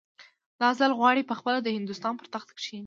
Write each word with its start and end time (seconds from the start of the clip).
دا 0.61 0.69
ځل 0.79 0.91
غواړي 0.99 1.27
پخپله 1.29 1.59
د 1.63 1.67
هندوستان 1.77 2.13
پر 2.17 2.27
تخت 2.33 2.49
کښېني. 2.57 2.79